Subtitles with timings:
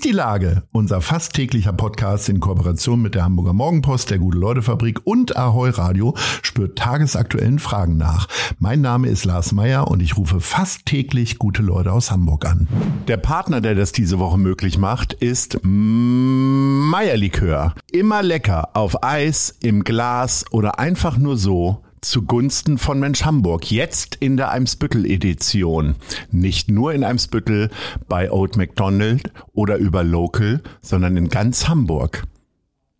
[0.00, 0.62] Ist die Lage?
[0.72, 6.16] Unser fast täglicher Podcast in Kooperation mit der Hamburger Morgenpost, der Gute-Leute-Fabrik und Ahoi Radio
[6.40, 8.26] spürt tagesaktuellen Fragen nach.
[8.58, 12.66] Mein Name ist Lars Meyer und ich rufe fast täglich gute Leute aus Hamburg an.
[13.08, 17.74] Der Partner, der das diese Woche möglich macht, ist Meierlikör.
[17.92, 23.70] Immer lecker auf Eis, im Glas oder einfach nur so zugunsten von Mensch Hamburg.
[23.70, 25.96] Jetzt in der Eimsbüttel-Edition.
[26.30, 27.70] Nicht nur in Eimsbüttel
[28.08, 32.24] bei Old McDonald oder über Local, sondern in ganz Hamburg.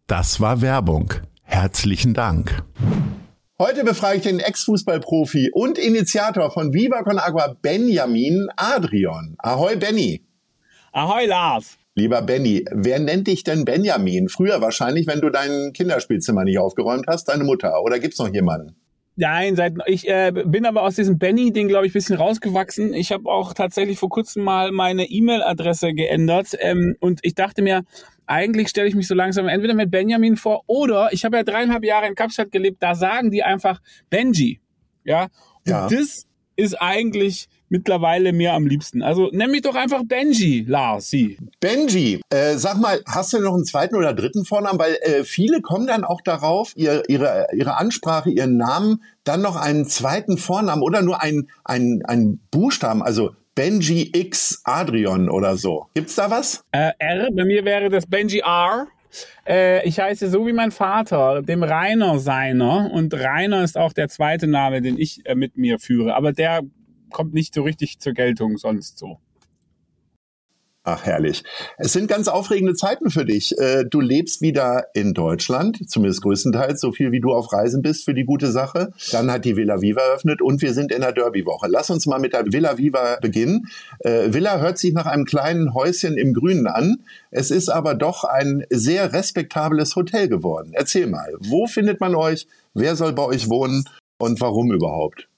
[0.06, 1.14] Das war Werbung.
[1.42, 2.62] Herzlichen Dank.
[3.58, 9.34] Heute befrage ich den Ex-Fußballprofi und Initiator von Viva Con Agua, Benjamin Adrian.
[9.38, 10.22] Ahoi, Benny.
[10.92, 11.76] Ahoi, Lars.
[11.94, 14.28] Lieber Benny, wer nennt dich denn Benjamin?
[14.28, 17.82] Früher wahrscheinlich, wenn du dein Kinderspielzimmer nicht aufgeräumt hast, deine Mutter.
[17.82, 18.76] Oder gibt's noch jemanden?
[19.16, 22.94] Nein, seit ich äh, bin aber aus diesem Benny-Ding, glaube ich, bisschen rausgewachsen.
[22.94, 27.84] Ich habe auch tatsächlich vor kurzem mal meine E-Mail-Adresse geändert ähm, und ich dachte mir,
[28.26, 31.84] eigentlich stelle ich mich so langsam entweder mit Benjamin vor oder ich habe ja dreieinhalb
[31.84, 34.60] Jahre in Kapstadt gelebt, da sagen die einfach Benji.
[35.04, 35.24] Ja.
[35.66, 35.88] Und ja.
[35.88, 39.02] das ist eigentlich mittlerweile mir am liebsten.
[39.02, 41.08] Also nenn mich doch einfach Benji, Lars.
[41.08, 41.38] Sie.
[41.60, 44.78] Benji, äh, sag mal, hast du noch einen zweiten oder dritten Vornamen?
[44.78, 49.56] Weil äh, viele kommen dann auch darauf, ihr, ihre, ihre Ansprache, ihren Namen, dann noch
[49.56, 55.86] einen zweiten Vornamen oder nur einen, einen, einen Buchstaben, also Benji X Adrian oder so.
[55.94, 56.64] Gibt's da was?
[56.72, 58.86] Äh, R, bei mir wäre das Benji R.
[59.46, 62.90] Äh, ich heiße so wie mein Vater, dem Rainer seiner.
[62.92, 66.14] Und Rainer ist auch der zweite Name, den ich äh, mit mir führe.
[66.14, 66.62] Aber der
[67.10, 69.18] kommt nicht so richtig zur Geltung sonst so.
[70.82, 71.44] Ach, herrlich.
[71.76, 73.56] Es sind ganz aufregende Zeiten für dich.
[73.58, 78.06] Äh, du lebst wieder in Deutschland, zumindest größtenteils, so viel wie du auf Reisen bist
[78.06, 78.90] für die gute Sache.
[79.12, 81.68] Dann hat die Villa Viva eröffnet und wir sind in der Derby-Woche.
[81.68, 83.68] Lass uns mal mit der Villa Viva beginnen.
[83.98, 87.04] Äh, Villa hört sich nach einem kleinen Häuschen im Grünen an.
[87.30, 90.70] Es ist aber doch ein sehr respektables Hotel geworden.
[90.72, 92.46] Erzähl mal, wo findet man euch?
[92.72, 93.84] Wer soll bei euch wohnen?
[94.18, 95.29] Und warum überhaupt?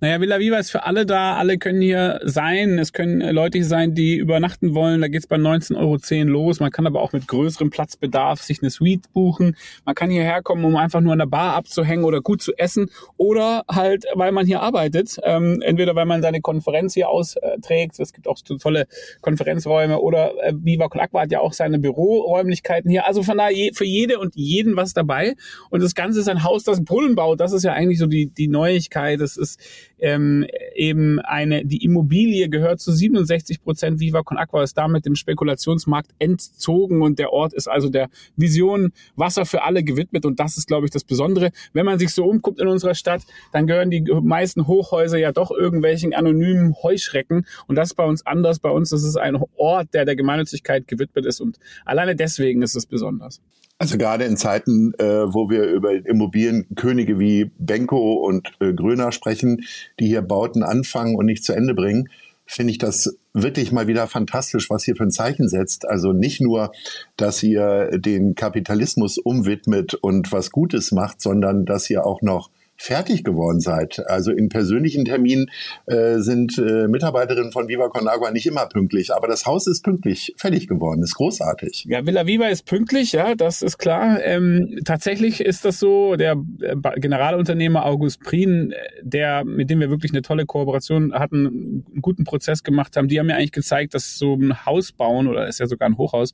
[0.00, 2.78] Naja, Villa Viva ist für alle da, alle können hier sein.
[2.78, 5.00] Es können äh, Leute hier sein, die übernachten wollen.
[5.00, 6.60] Da geht's bei 19,10 Euro los.
[6.60, 9.56] Man kann aber auch mit größerem Platzbedarf sich eine Suite buchen.
[9.84, 12.90] Man kann hierher kommen, um einfach nur an der Bar abzuhängen oder gut zu essen.
[13.16, 15.16] Oder halt, weil man hier arbeitet.
[15.24, 17.98] Ähm, entweder weil man seine Konferenz hier austrägt.
[17.98, 18.86] Es gibt auch so tolle
[19.20, 19.98] Konferenzräume.
[19.98, 23.04] Oder äh, Viva Con hat ja auch seine Büroräumlichkeiten hier.
[23.04, 25.34] Also von daher für jede und jeden was dabei.
[25.70, 27.40] Und das Ganze ist ein Haus, das Brunnen baut.
[27.40, 29.20] Das ist ja eigentlich so die, die Neuigkeit.
[29.20, 29.58] Das ist
[29.98, 35.14] ähm, eben eine, die Immobilie gehört zu 67 Prozent Viva Con Aqua, ist damit dem
[35.14, 40.56] Spekulationsmarkt entzogen und der Ort ist also der Vision Wasser für alle gewidmet und das
[40.56, 41.50] ist, glaube ich, das Besondere.
[41.72, 43.22] Wenn man sich so umguckt in unserer Stadt,
[43.52, 48.24] dann gehören die meisten Hochhäuser ja doch irgendwelchen anonymen Heuschrecken und das ist bei uns
[48.26, 48.58] anders.
[48.58, 52.76] Bei uns ist es ein Ort, der der Gemeinnützigkeit gewidmet ist und alleine deswegen ist
[52.76, 53.40] es besonders.
[53.80, 59.64] Also gerade in Zeiten, äh, wo wir über Immobilienkönige wie Benko und äh, Gröner sprechen,
[60.00, 62.08] die hier Bauten anfangen und nicht zu Ende bringen,
[62.44, 65.86] finde ich das wirklich mal wieder fantastisch, was ihr für ein Zeichen setzt.
[65.86, 66.72] Also nicht nur,
[67.16, 73.24] dass ihr den Kapitalismus umwidmet und was Gutes macht, sondern dass ihr auch noch fertig
[73.24, 74.06] geworden seid.
[74.06, 75.50] Also in persönlichen Terminen
[75.86, 79.82] äh, sind äh, Mitarbeiterinnen von Viva Con Agua nicht immer pünktlich, aber das Haus ist
[79.82, 81.86] pünktlich fertig geworden, ist großartig.
[81.88, 84.22] Ja, Villa Viva ist pünktlich, ja, das ist klar.
[84.22, 89.90] Ähm, tatsächlich ist das so, der äh, Generalunternehmer August Prien, äh, der, mit dem wir
[89.90, 93.94] wirklich eine tolle Kooperation hatten, einen guten Prozess gemacht haben, die haben mir eigentlich gezeigt,
[93.94, 96.32] dass so ein Haus bauen, oder ist ja sogar ein Hochhaus,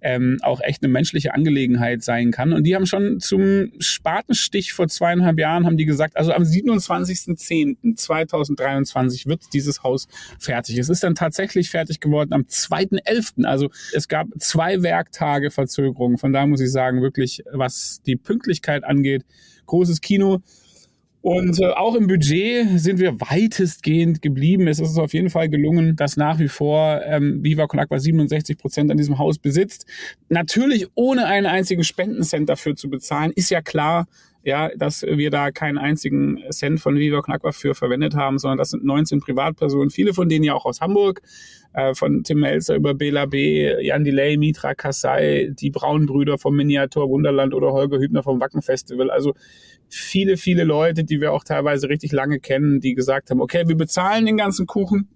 [0.00, 2.52] ähm, auch echt eine menschliche Angelegenheit sein kann.
[2.52, 9.26] Und die haben schon zum Spatenstich vor zweieinhalb Jahren haben die gesagt, also am 27.10.2023
[9.26, 10.08] wird dieses Haus
[10.38, 10.76] fertig.
[10.76, 13.46] Es ist dann tatsächlich fertig geworden am 2.11.
[13.46, 16.18] Also es gab zwei Werktage Verzögerung.
[16.18, 19.24] Von daher muss ich sagen, wirklich, was die Pünktlichkeit angeht,
[19.66, 20.42] großes Kino.
[21.22, 24.66] Und äh, auch im Budget sind wir weitestgehend geblieben.
[24.68, 27.98] Es ist uns auf jeden Fall gelungen, dass nach wie vor ähm, Viva Con Aqua
[27.98, 29.86] 67 Prozent an diesem Haus besitzt.
[30.30, 34.06] Natürlich ohne einen einzigen Spendencent dafür zu bezahlen, ist ja klar,
[34.42, 38.70] ja, dass wir da keinen einzigen Cent von Viva Aqua für verwendet haben, sondern das
[38.70, 41.20] sind 19 Privatpersonen, viele von denen ja auch aus Hamburg,
[41.74, 47.10] äh, von Tim Melzer über Bela B., Jan Delay, Mitra Kassai, die Braunbrüder vom Miniatur
[47.10, 49.10] Wunderland oder Holger Hübner vom Wacken Festival.
[49.10, 49.34] Also
[49.90, 53.76] viele, viele Leute, die wir auch teilweise richtig lange kennen, die gesagt haben, okay, wir
[53.76, 55.08] bezahlen den ganzen Kuchen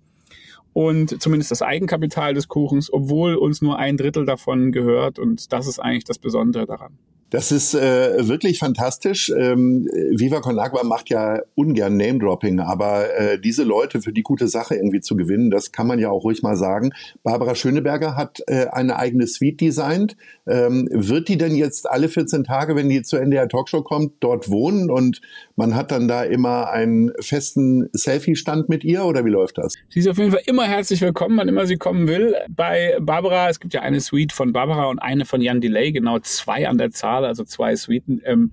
[0.73, 5.67] und zumindest das Eigenkapital des Kuchens, obwohl uns nur ein Drittel davon gehört und das
[5.67, 6.99] ist eigentlich das Besondere daran.
[7.31, 9.33] Das ist äh, wirklich fantastisch.
[9.37, 14.47] Ähm, Viva Con Agua macht ja ungern Name-Dropping, aber äh, diese Leute für die gute
[14.47, 16.93] Sache irgendwie zu gewinnen, das kann man ja auch ruhig mal sagen.
[17.23, 20.17] Barbara Schöneberger hat äh, eine eigene Suite designt.
[20.47, 24.13] Ähm, wird die denn jetzt alle 14 Tage, wenn die zu Ende der Talkshow kommt,
[24.21, 25.21] dort wohnen und
[25.57, 29.75] man hat dann da immer einen festen Selfie-Stand mit ihr oder wie läuft das?
[29.89, 32.37] Sie ist auf jeden Fall immer herzlich willkommen, wann immer sie kommen will.
[32.49, 36.19] Bei Barbara, es gibt ja eine Suite von Barbara und eine von Jan Delay, genau
[36.19, 38.21] zwei an der Zahl also zwei Suiten.
[38.25, 38.51] Ähm,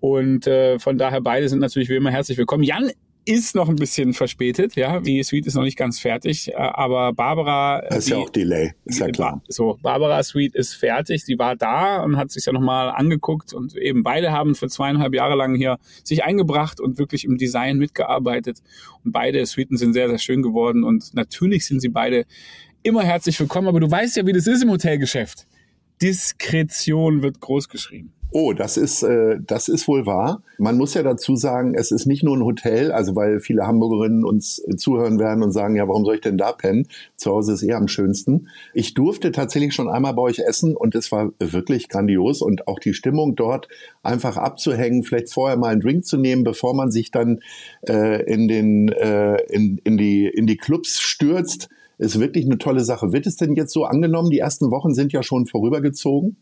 [0.00, 2.62] und äh, von daher beide sind natürlich wie immer herzlich willkommen.
[2.62, 2.90] Jan
[3.28, 5.00] ist noch ein bisschen verspätet, ja.
[5.00, 7.82] Die Suite ist noch nicht ganz fertig, äh, aber Barbara.
[7.86, 9.42] Das ist die, ja auch Delay, ist ja klar.
[9.48, 11.24] So, Barbara Suite ist fertig.
[11.24, 15.14] Sie war da und hat sich ja nochmal angeguckt und eben beide haben für zweieinhalb
[15.14, 18.62] Jahre lang hier sich eingebracht und wirklich im Design mitgearbeitet.
[19.04, 22.24] Und beide Suiten sind sehr, sehr schön geworden und natürlich sind sie beide
[22.82, 23.68] immer herzlich willkommen.
[23.68, 25.46] Aber du weißt ja, wie das ist im Hotelgeschäft.
[26.00, 28.12] Diskretion wird groß geschrieben.
[28.30, 30.42] Oh, das ist, äh, das ist wohl wahr.
[30.58, 34.22] Man muss ja dazu sagen, es ist nicht nur ein Hotel, also weil viele Hamburgerinnen
[34.22, 36.86] uns äh, zuhören werden und sagen, ja, warum soll ich denn da pennen?
[37.16, 38.48] Zu Hause ist eher am schönsten.
[38.74, 42.78] Ich durfte tatsächlich schon einmal bei euch essen und es war wirklich grandios und auch
[42.78, 43.68] die Stimmung dort
[44.02, 47.40] einfach abzuhängen, vielleicht vorher mal einen Drink zu nehmen, bevor man sich dann
[47.88, 52.84] äh, in den äh, in, in die in die Clubs stürzt ist wirklich eine tolle
[52.84, 53.12] Sache.
[53.12, 54.30] Wird es denn jetzt so angenommen?
[54.30, 56.36] Die ersten Wochen sind ja schon vorübergezogen.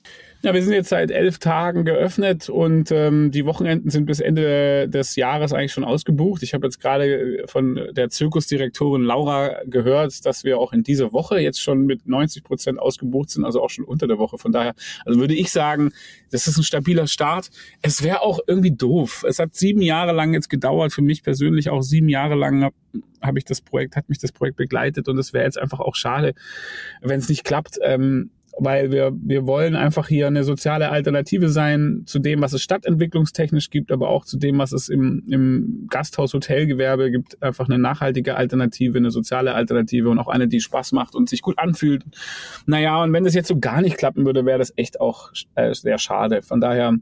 [0.46, 4.88] Ja, wir sind jetzt seit elf Tagen geöffnet und ähm, die Wochenenden sind bis Ende
[4.88, 6.40] des Jahres eigentlich schon ausgebucht.
[6.44, 11.40] Ich habe jetzt gerade von der Zirkusdirektorin Laura gehört, dass wir auch in dieser Woche
[11.40, 14.38] jetzt schon mit 90 Prozent ausgebucht sind, also auch schon unter der Woche.
[14.38, 15.90] Von daher, also würde ich sagen,
[16.30, 17.50] das ist ein stabiler Start.
[17.82, 19.24] Es wäre auch irgendwie doof.
[19.28, 22.70] Es hat sieben Jahre lang jetzt gedauert, für mich persönlich auch sieben Jahre lang
[23.20, 25.96] habe ich das Projekt, hat mich das Projekt begleitet und es wäre jetzt einfach auch
[25.96, 26.34] schade,
[27.00, 27.80] wenn es nicht klappt.
[27.82, 32.62] Ähm, weil wir, wir wollen einfach hier eine soziale Alternative sein zu dem, was es
[32.62, 37.42] stadtentwicklungstechnisch gibt, aber auch zu dem, was es im, im Gasthaus-Hotelgewerbe gibt.
[37.42, 41.42] Einfach eine nachhaltige Alternative, eine soziale Alternative und auch eine, die Spaß macht und sich
[41.42, 42.04] gut anfühlt.
[42.64, 45.74] Naja, und wenn das jetzt so gar nicht klappen würde, wäre das echt auch äh,
[45.74, 46.40] sehr schade.
[46.42, 46.94] Von daher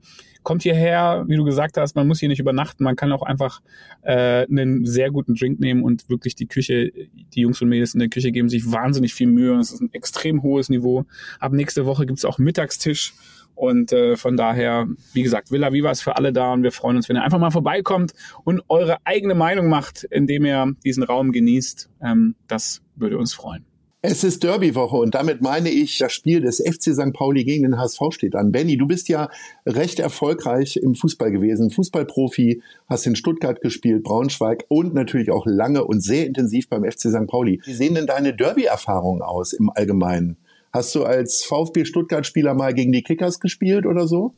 [0.44, 3.60] kommt hierher, wie du gesagt hast, man muss hier nicht übernachten, man kann auch einfach
[4.02, 6.92] äh, einen sehr guten Drink nehmen und wirklich die Küche,
[7.34, 9.58] die Jungs und Mädels in der Küche geben sich wahnsinnig viel Mühe.
[9.58, 11.06] Es ist ein extrem hohes Niveau.
[11.40, 13.14] Ab nächste Woche gibt's auch Mittagstisch.
[13.56, 16.96] Und äh, von daher, wie gesagt, Villa Viva ist für alle da und wir freuen
[16.96, 18.12] uns, wenn ihr einfach mal vorbeikommt
[18.42, 21.88] und eure eigene Meinung macht, indem ihr diesen Raum genießt.
[22.02, 23.64] Ähm, das würde uns freuen.
[24.06, 27.14] Es ist Derby-Woche und damit meine ich, das Spiel des FC St.
[27.14, 28.52] Pauli gegen den HSV steht an.
[28.52, 29.30] Benny, du bist ja
[29.64, 35.86] recht erfolgreich im Fußball gewesen, Fußballprofi, hast in Stuttgart gespielt, Braunschweig und natürlich auch lange
[35.86, 37.26] und sehr intensiv beim FC St.
[37.26, 37.62] Pauli.
[37.64, 40.36] Wie sehen denn deine Derby-Erfahrungen aus im Allgemeinen?
[40.70, 44.34] Hast du als VfB Stuttgart-Spieler mal gegen die Kickers gespielt oder so?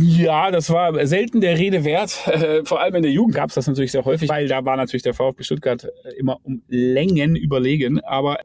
[0.00, 2.10] Ja, das war selten der Rede wert.
[2.64, 5.04] vor allem in der Jugend gab es das natürlich sehr häufig, weil da war natürlich
[5.04, 5.86] der VfB Stuttgart
[6.18, 8.00] immer um Längen überlegen.
[8.00, 8.38] Aber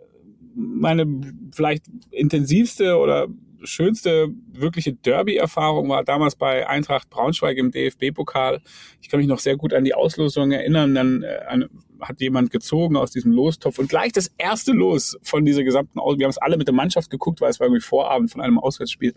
[0.55, 1.05] meine
[1.53, 3.27] vielleicht intensivste oder
[3.63, 8.61] schönste wirkliche Derby-Erfahrung war damals bei Eintracht Braunschweig im DFB-Pokal.
[9.01, 10.95] Ich kann mich noch sehr gut an die Auslosung erinnern.
[10.95, 11.67] Dann äh,
[12.01, 16.17] hat jemand gezogen aus diesem Lostopf und gleich das erste Los von dieser gesamten Aus.
[16.17, 18.59] Wir haben es alle mit der Mannschaft geguckt, weil es war irgendwie Vorabend von einem
[18.59, 19.13] Auswärtsspiel.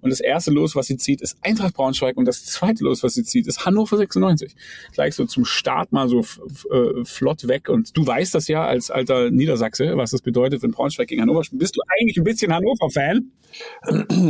[0.00, 3.14] Und das erste Los, was sie zieht, ist Eintracht Braunschweig und das zweite Los, was
[3.14, 4.54] sie zieht, ist Hannover 96.
[4.92, 7.68] Gleich so zum Start mal so äh, flott weg.
[7.68, 11.44] Und du weißt das ja als alter Niedersachse, was das bedeutet, wenn Braunschweig gegen Hannover
[11.44, 11.60] spielt.
[11.60, 13.30] Bist du eigentlich ein bisschen Hannover-Fan?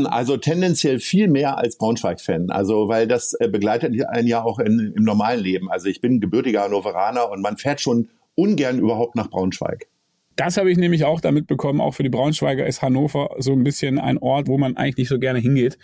[0.07, 2.51] Also tendenziell viel mehr als Braunschweig-Fan.
[2.51, 5.71] Also weil das äh, begleitet einen ja auch in, im normalen Leben.
[5.71, 9.87] Also ich bin gebürtiger Hannoveraner und man fährt schon ungern überhaupt nach Braunschweig.
[10.37, 11.81] Das habe ich nämlich auch damit bekommen.
[11.81, 15.09] Auch für die Braunschweiger ist Hannover so ein bisschen ein Ort, wo man eigentlich nicht
[15.09, 15.79] so gerne hingeht.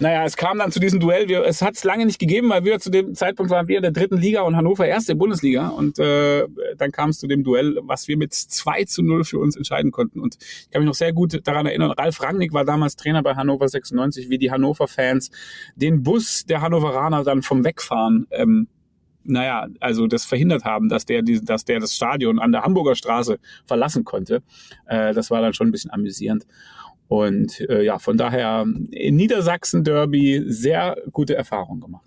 [0.00, 1.28] Naja, es kam dann zu diesem Duell.
[1.28, 3.82] Wir, es hat es lange nicht gegeben, weil wir zu dem Zeitpunkt waren wir in
[3.82, 5.68] der dritten Liga und Hannover erste Bundesliga.
[5.68, 9.38] Und äh, dann kam es zu dem Duell, was wir mit 2 zu 0 für
[9.38, 10.18] uns entscheiden konnten.
[10.18, 13.36] Und ich kann mich noch sehr gut daran erinnern, Ralf Rangnick war damals Trainer bei
[13.36, 15.30] Hannover 96, wie die Hannover-Fans
[15.76, 18.66] den Bus der Hannoveraner dann vom Wegfahren ähm,
[19.24, 23.38] naja, also das verhindert haben, dass der, dass der das Stadion an der Hamburger Straße
[23.64, 24.42] verlassen konnte.
[24.86, 26.46] Äh, das war dann schon ein bisschen amüsierend.
[27.08, 32.06] Und äh, ja, von daher in Niedersachsen Derby sehr gute Erfahrung gemacht.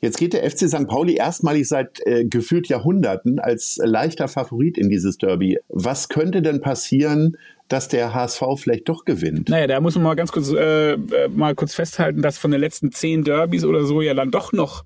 [0.00, 0.88] Jetzt geht der FC St.
[0.88, 5.60] Pauli erstmalig seit äh, gefühlt Jahrhunderten als leichter Favorit in dieses Derby.
[5.68, 7.36] Was könnte denn passieren,
[7.72, 9.48] dass der HSV vielleicht doch gewinnt?
[9.48, 12.60] Naja, da muss man mal ganz kurz äh, äh, mal kurz festhalten, dass von den
[12.60, 14.84] letzten zehn Derbys oder so ja dann doch noch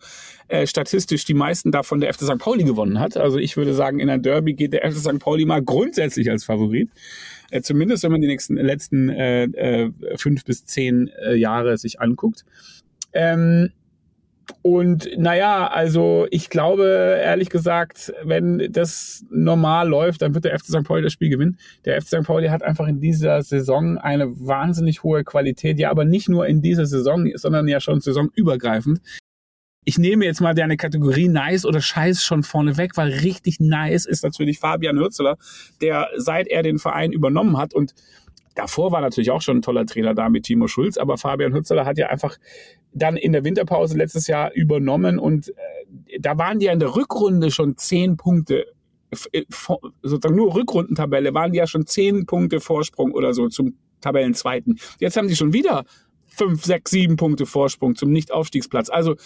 [0.49, 2.38] äh, statistisch die meisten davon der FC St.
[2.38, 3.16] Pauli gewonnen hat.
[3.16, 5.19] Also ich würde sagen, in ein Derby geht der FC St.
[5.19, 6.88] Pauli mal grundsätzlich als Favorit.
[7.50, 12.00] Äh, zumindest wenn man die nächsten letzten äh, äh, fünf bis zehn äh, Jahre sich
[12.00, 12.45] anguckt.
[13.12, 13.73] Ähm,
[14.62, 16.85] und naja, also ich glaube,
[17.21, 20.85] ehrlich gesagt, wenn das normal läuft, dann wird der FC St.
[20.85, 21.59] Pauli das Spiel gewinnen.
[21.85, 22.23] Der FC St.
[22.25, 26.62] Pauli hat einfach in dieser Saison eine wahnsinnig hohe Qualität, ja, aber nicht nur in
[26.62, 29.00] dieser Saison, sondern ja schon saisonübergreifend.
[29.85, 34.05] Ich nehme jetzt mal deine Kategorie nice oder scheiß schon vorne weg, weil richtig nice
[34.05, 35.37] ist natürlich Fabian Hürzeler,
[35.81, 37.95] der seit er den Verein übernommen hat und
[38.57, 41.85] Davor war natürlich auch schon ein toller Trainer da mit Timo Schulz, aber Fabian Hützeler
[41.85, 42.38] hat ja einfach
[42.97, 46.97] dann in der Winterpause letztes Jahr übernommen und äh, da waren die ja in der
[46.97, 48.67] Rückrunde schon zehn Punkte,
[49.33, 49.43] äh,
[50.03, 54.79] sozusagen nur Rückrundentabelle, waren die ja schon zehn Punkte Vorsprung oder so zum Tabellenzweiten.
[54.99, 55.85] Jetzt haben die schon wieder
[56.26, 58.91] fünf, sechs, sieben Punkte Vorsprung zum Nicht-Aufstiegsplatz.
[58.91, 59.17] Also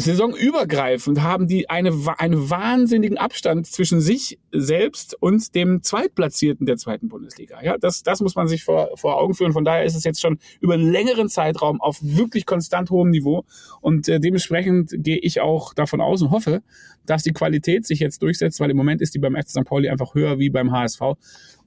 [0.00, 7.08] saisonübergreifend haben die eine, einen wahnsinnigen Abstand zwischen sich selbst und dem Zweitplatzierten der zweiten
[7.08, 7.62] Bundesliga.
[7.62, 9.52] Ja, das, das muss man sich vor, vor Augen führen.
[9.52, 13.44] Von daher ist es jetzt schon über einen längeren Zeitraum auf wirklich konstant hohem Niveau.
[13.80, 16.62] Und äh, dementsprechend gehe ich auch davon aus und hoffe,
[17.06, 19.64] dass die Qualität sich jetzt durchsetzt, weil im Moment ist die beim FC St.
[19.64, 21.00] Pauli einfach höher wie beim HSV.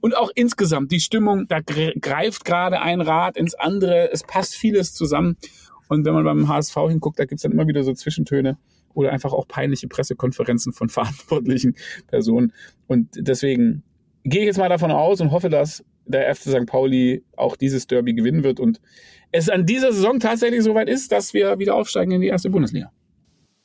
[0.00, 4.10] Und auch insgesamt die Stimmung, da greift gerade ein Rad ins andere.
[4.12, 5.36] Es passt vieles zusammen.
[5.88, 8.58] Und wenn man beim HSV hinguckt, da gibt's dann immer wieder so Zwischentöne
[8.94, 11.74] oder einfach auch peinliche Pressekonferenzen von verantwortlichen
[12.06, 12.52] Personen.
[12.86, 13.82] Und deswegen
[14.24, 16.66] gehe ich jetzt mal davon aus und hoffe, dass der FC St.
[16.66, 18.80] Pauli auch dieses Derby gewinnen wird und
[19.32, 22.92] es an dieser Saison tatsächlich soweit ist, dass wir wieder aufsteigen in die erste Bundesliga.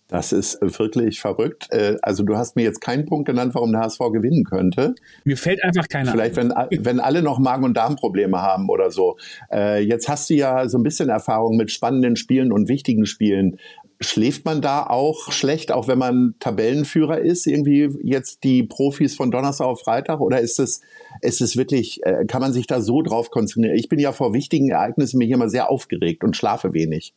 [0.09, 1.67] Das ist wirklich verrückt.
[1.69, 4.95] Äh, also du hast mir jetzt keinen Punkt genannt, warum der HSV gewinnen könnte.
[5.23, 9.17] Mir fällt einfach keiner Vielleicht, wenn, wenn alle noch Magen- und Darmprobleme haben oder so.
[9.51, 13.59] Äh, jetzt hast du ja so ein bisschen Erfahrung mit spannenden Spielen und wichtigen Spielen.
[14.01, 19.29] Schläft man da auch schlecht, auch wenn man Tabellenführer ist, irgendwie jetzt die Profis von
[19.29, 20.21] Donnerstag auf Freitag?
[20.21, 20.81] Oder ist es,
[21.21, 23.75] ist es wirklich, äh, kann man sich da so drauf konzentrieren?
[23.75, 27.13] Ich bin ja vor wichtigen Ereignissen mich immer sehr aufgeregt und schlafe wenig.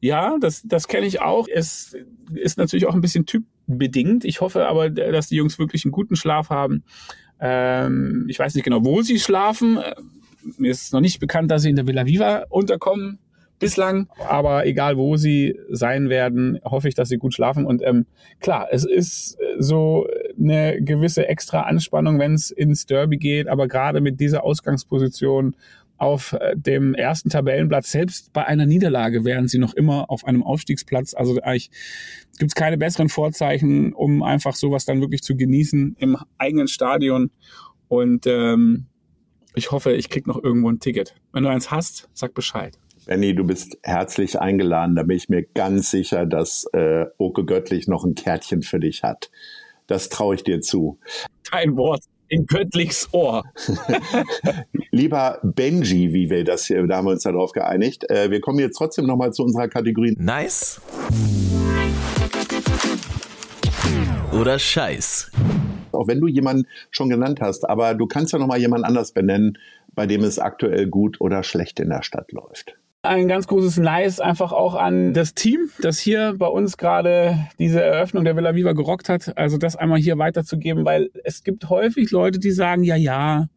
[0.00, 1.46] Ja, das, das kenne ich auch.
[1.52, 1.96] Es
[2.34, 4.24] ist natürlich auch ein bisschen typbedingt.
[4.24, 6.84] Ich hoffe aber, dass die Jungs wirklich einen guten Schlaf haben.
[7.40, 9.78] Ähm, ich weiß nicht genau, wo sie schlafen.
[9.78, 9.94] Äh,
[10.56, 13.18] mir ist noch nicht bekannt, dass sie in der Villa Viva unterkommen
[13.58, 14.08] bislang.
[14.28, 17.66] Aber egal, wo sie sein werden, hoffe ich, dass sie gut schlafen.
[17.66, 18.06] Und ähm,
[18.40, 20.06] klar, es ist so
[20.38, 23.48] eine gewisse extra Anspannung, wenn es ins Derby geht.
[23.48, 25.56] Aber gerade mit dieser Ausgangsposition
[25.98, 27.90] auf äh, dem ersten Tabellenplatz.
[27.90, 31.14] Selbst bei einer Niederlage wären sie noch immer auf einem Aufstiegsplatz.
[31.14, 31.70] Also eigentlich
[32.38, 37.30] gibt es keine besseren Vorzeichen, um einfach sowas dann wirklich zu genießen im eigenen Stadion.
[37.88, 38.86] Und ähm,
[39.54, 41.14] ich hoffe, ich krieg noch irgendwo ein Ticket.
[41.32, 42.78] Wenn du eins hast, sag Bescheid.
[43.06, 44.94] Benny, du bist herzlich eingeladen.
[44.94, 49.02] Da bin ich mir ganz sicher, dass äh, Oke Göttlich noch ein Kärtchen für dich
[49.02, 49.30] hat.
[49.86, 50.98] Das traue ich dir zu.
[51.50, 53.44] Kein Wort in Göttlichs Ohr.
[54.90, 58.08] Lieber Benji, wie wir das hier, da haben wir uns darauf geeinigt.
[58.10, 60.14] Äh, wir kommen jetzt trotzdem nochmal zu unserer Kategorie.
[60.18, 60.80] Nice.
[64.38, 65.30] Oder Scheiß.
[65.92, 69.58] Auch wenn du jemanden schon genannt hast, aber du kannst ja nochmal jemand anders benennen,
[69.94, 72.76] bei dem es aktuell gut oder schlecht in der Stadt läuft
[73.08, 77.82] ein ganz großes Nice einfach auch an das Team, das hier bei uns gerade diese
[77.82, 79.36] Eröffnung der Villa Viva gerockt hat.
[79.36, 83.48] Also das einmal hier weiterzugeben, weil es gibt häufig Leute, die sagen, ja, ja,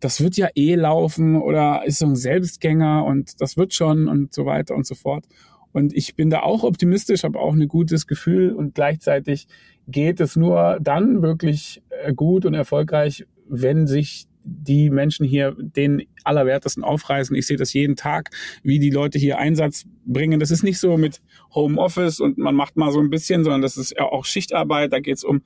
[0.00, 4.34] das wird ja eh laufen oder ist so ein Selbstgänger und das wird schon und
[4.34, 5.26] so weiter und so fort.
[5.72, 9.46] Und ich bin da auch optimistisch, habe auch ein gutes Gefühl und gleichzeitig
[9.86, 16.02] geht es nur dann wirklich äh, gut und erfolgreich, wenn sich die Menschen hier den
[16.24, 17.34] Allerwertesten aufreißen.
[17.36, 18.30] Ich sehe das jeden Tag,
[18.62, 20.40] wie die Leute hier Einsatz bringen.
[20.40, 21.20] Das ist nicht so mit
[21.54, 24.92] Homeoffice und man macht mal so ein bisschen, sondern das ist ja auch Schichtarbeit.
[24.92, 25.42] Da geht es um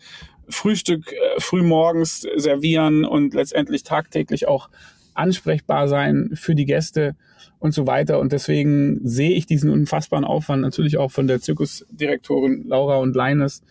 [0.49, 4.69] Frühstück äh, frühmorgens servieren und letztendlich tagtäglich auch
[5.15, 7.17] ansprechbar sein für die Gäste
[7.59, 8.21] und so weiter.
[8.21, 13.63] Und deswegen sehe ich diesen unfassbaren Aufwand natürlich auch von der Zirkusdirektorin Laura und Leines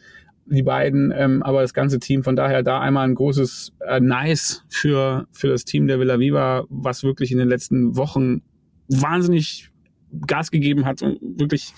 [0.45, 2.23] die beiden, ähm, aber das ganze Team.
[2.23, 6.65] Von daher da einmal ein großes äh, Nice für, für das Team der Villa Viva,
[6.69, 8.41] was wirklich in den letzten Wochen
[8.87, 9.71] wahnsinnig
[10.27, 11.73] Gas gegeben hat und wirklich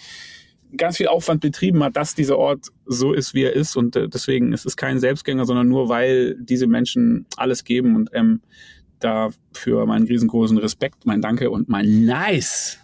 [0.75, 3.77] ganz viel Aufwand betrieben hat, dass dieser Ort so ist, wie er ist.
[3.77, 8.09] Und äh, deswegen ist es kein Selbstgänger, sondern nur, weil diese Menschen alles geben und
[8.13, 8.41] ähm,
[8.99, 12.79] dafür meinen riesengroßen Respekt, mein Danke und mein Nice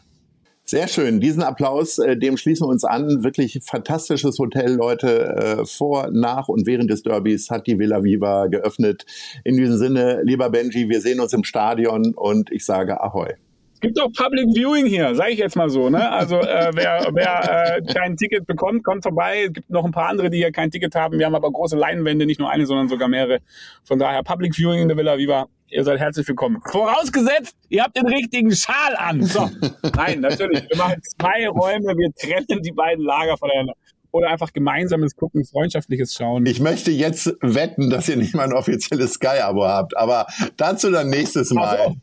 [0.65, 1.20] sehr schön.
[1.20, 3.24] Diesen Applaus, äh, dem schließen wir uns an.
[3.24, 5.60] Wirklich fantastisches Hotel, Leute.
[5.60, 9.05] Äh, vor, nach und während des Derbys hat die Villa Viva geöffnet.
[9.43, 13.34] In diesem Sinne, lieber Benji, wir sehen uns im Stadion und ich sage Ahoi.
[13.74, 15.89] Es gibt auch Public Viewing hier, sage ich jetzt mal so.
[15.89, 16.10] Ne?
[16.10, 19.43] Also äh, wer, wer äh, kein Ticket bekommt, kommt vorbei.
[19.48, 21.20] Es gibt noch ein paar andere, die hier kein Ticket haben.
[21.20, 23.39] Wir haben aber große Leinwände, nicht nur eine, sondern sogar mehrere.
[23.84, 26.62] Von daher Public Viewing in der Villa Viva ihr seid herzlich willkommen.
[26.65, 29.24] Vorausgesetzt, ihr habt den richtigen Schal an.
[29.24, 29.50] So.
[29.96, 30.70] Nein, natürlich.
[30.70, 33.74] Wir machen zwei Räume, wir trennen die beiden Lager voneinander.
[34.12, 36.46] Oder einfach gemeinsames Gucken, freundschaftliches Schauen.
[36.46, 41.10] Ich möchte jetzt wetten, dass ihr nicht mal ein offizielles Sky-Abo habt, aber dazu dann
[41.10, 41.96] nächstes Mal.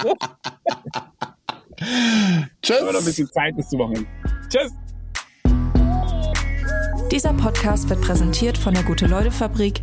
[0.00, 0.14] So.
[2.62, 2.80] Tschüss.
[2.80, 4.08] Noch ein bisschen Zeit bis zum Wochenende.
[4.48, 4.70] Tschüss.
[7.10, 9.82] Dieser Podcast wird präsentiert von der Gute-Leute-Fabrik,